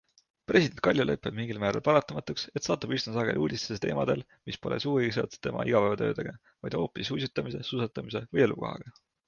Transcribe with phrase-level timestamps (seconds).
[0.51, 5.13] President Kaljulaid peab mingil määral paratamatuks, et satub üsna sageli uudistesse teemadel, mis pole sugugi
[5.21, 8.99] seotud tema igapäevatööga, vaid hoopis uisutamise, suusatamise või elukohaga.